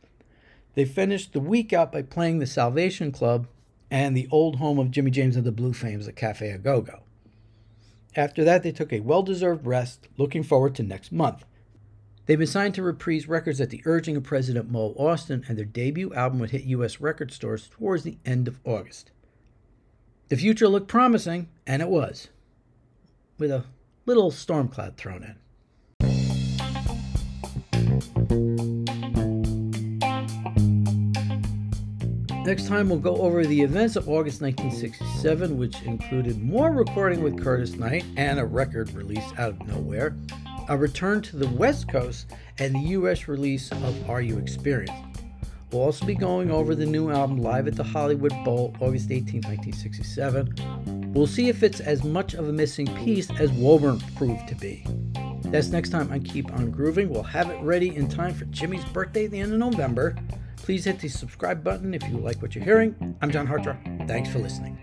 They 0.75 0.85
finished 0.85 1.33
the 1.33 1.41
week 1.41 1.73
out 1.73 1.91
by 1.91 2.03
playing 2.03 2.39
the 2.39 2.47
Salvation 2.47 3.11
Club 3.11 3.47
and 3.91 4.15
the 4.15 4.29
old 4.31 4.57
home 4.57 4.79
of 4.79 4.91
Jimmy 4.91 5.11
James 5.11 5.37
and 5.37 5.47
the 5.47 5.53
Blue 5.53 5.73
Flames 5.73 6.07
at 6.07 6.17
Cafe 6.17 6.51
A 6.51 6.59
Go 6.59 6.83
Go. 6.83 7.01
After 8.15 8.45
that, 8.45 8.63
they 8.63 8.73
took 8.73 8.93
a 8.93 9.01
well 9.01 9.23
deserved 9.23 9.67
rest, 9.67 10.09
looking 10.19 10.43
forward 10.43 10.75
to 10.75 10.83
next 10.83 11.11
month. 11.11 11.47
They've 12.27 12.39
been 12.39 12.47
signed 12.47 12.75
to 12.75 12.83
Reprise 12.83 13.29
Records 13.29 13.61
at 13.61 13.71
the 13.71 13.83
urging 13.85 14.17
of 14.17 14.25
President 14.25 14.71
Mo 14.71 14.95
Ostin, 14.99 15.49
and 15.49 15.57
their 15.57 15.65
debut 15.65 16.13
album 16.13 16.41
would 16.41 16.51
hit 16.51 16.65
U.S. 16.65 17.01
record 17.01 17.31
stores 17.31 17.69
towards 17.69 18.03
the 18.03 18.19
end 18.27 18.49
of 18.49 18.59
August. 18.65 19.13
The 20.29 20.37
future 20.37 20.67
looked 20.67 20.89
promising, 20.89 21.49
and 21.69 21.81
it 21.81 21.89
was, 21.89 22.29
with 23.39 23.53
a 23.53 23.63
little 24.07 24.33
storm 24.33 24.67
cloud 24.67 24.97
thrown 24.97 25.23
in. 25.23 25.37
Next 32.45 32.67
time, 32.67 32.89
we'll 32.89 32.99
go 32.99 33.17
over 33.19 33.45
the 33.45 33.61
events 33.61 33.95
of 33.95 34.09
August 34.09 34.41
1967, 34.41 35.57
which 35.57 35.81
included 35.83 36.43
more 36.43 36.73
recording 36.73 37.23
with 37.23 37.41
Curtis 37.41 37.75
Knight 37.75 38.05
and 38.17 38.41
a 38.41 38.45
record 38.45 38.93
release 38.95 39.33
out 39.39 39.51
of 39.51 39.67
nowhere, 39.69 40.17
a 40.69 40.77
return 40.77 41.23
to 41.23 41.37
the 41.37 41.49
West 41.51 41.89
Coast, 41.89 42.33
and 42.59 42.75
the 42.75 42.89
US 42.91 43.29
release 43.29 43.71
of 43.71 44.11
Are 44.11 44.21
You 44.21 44.39
Experienced? 44.39 45.06
We'll 45.73 45.83
also 45.83 46.07
be 46.07 46.15
going 46.15 46.51
over 46.51 46.75
the 46.75 46.87
new 46.87 47.11
album 47.11 47.39
live 47.39 47.67
at 47.67 47.75
the 47.75 47.85
Hollywood 47.85 48.33
Bowl, 48.45 48.75
August 48.81 49.11
18, 49.11 49.43
1967. 49.43 51.13
We'll 51.13 51.27
see 51.27 51.49
if 51.49 51.63
it's 51.63 51.81
as 51.81 52.05
much 52.05 52.35
of 52.35 52.49
a 52.49 52.53
missing 52.53 52.87
piece 53.05 53.31
as 53.41 53.51
Woburn 53.53 54.01
proved 54.15 54.47
to 54.49 54.55
be. 54.55 54.87
That's 55.47 55.69
next 55.69 55.91
time 55.91 56.13
on 56.13 56.23
Keep 56.23 56.53
On 56.53 56.71
Grooving. 56.71 57.09
We'll 57.09 57.23
have 57.23 57.51
it 57.51 57.61
ready 57.63 57.95
in 57.95 58.09
time 58.09 58.35
for 58.35 58.45
Jimi's 58.47 58.85
birthday 58.87 59.27
at 59.27 59.31
the 59.31 59.41
end 59.41 59.53
of 59.53 59.59
November. 59.59 60.17
Please 60.57 60.85
hit 60.85 60.99
the 60.99 61.09
subscribe 61.09 61.63
button 61.63 61.95
if 61.95 62.03
you 62.09 62.19
like 62.19 62.43
what 62.43 62.55
you're 62.55 62.65
hearing. 62.65 63.17
I'm 63.21 63.31
John 63.31 63.47
Hartra. 63.47 63.77
Thanks 64.09 64.29
for 64.29 64.39
listening. 64.39 64.76